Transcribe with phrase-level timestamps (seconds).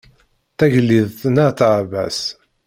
[0.57, 2.19] Tagliḍt n at ɛebbas